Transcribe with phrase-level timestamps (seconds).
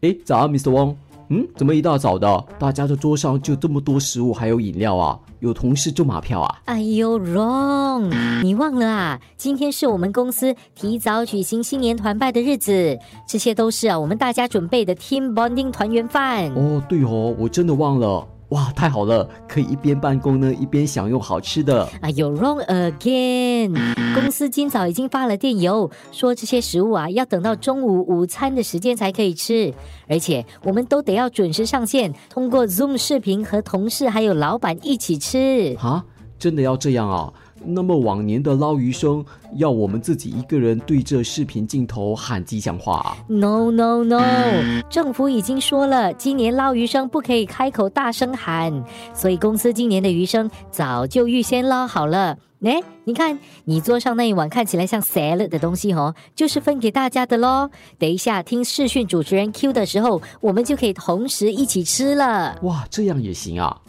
[0.00, 0.70] 哎，早啊，Mr.
[0.70, 0.94] Wong。
[1.30, 5.18] 嗯，怎么一大早的，大家的桌上就这么多食物还有饮料啊？
[5.40, 6.58] 有同事就马票啊？
[6.64, 8.10] 哎呦，Wrong，
[8.42, 9.20] 你忘了啊？
[9.36, 16.50] 今天是我们公司提早举行新年团拜的日子，这些都是啊我们大家准备的 Team Bonding 团圆饭。
[16.54, 18.26] 哦，对哦，我真的忘了。
[18.50, 21.86] 哇，太好了，可以一边办公呢，一边享用好吃的。
[22.00, 23.74] 哎呦，wrong again！
[24.14, 29.74] 公司今早已经发了电邮，说这些食物啊，要等到中午午餐的时间才可以吃，
[30.08, 35.76] 而且我们都得要准时上线，通过 Zoom 视频和同事还有老板一起吃。
[35.78, 36.02] 啊，
[36.38, 37.30] 真的要这样啊？
[37.64, 39.24] 那么往年的捞鱼生
[39.56, 44.22] 要我们自己一个人对着视频镜头喊吉祥话？No No No，
[44.88, 48.84] 政府已经说了，今年捞鱼生不可以开口大声喊，
[49.14, 52.36] 所以公司今年的鱼生早就预先捞好了。
[52.60, 57.70] 哎，你看你桌上那一碗看起来像 salad 的东西哦，就是分给大家的喽。
[57.98, 62.58] 等一下听视讯主持人 Q 的时候，我们就可以同时一起吃了。
[62.62, 63.80] 哇，这样也行啊！